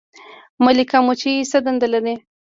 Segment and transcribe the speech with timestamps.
[0.63, 2.15] ملکه مچۍ څه دنده لري؟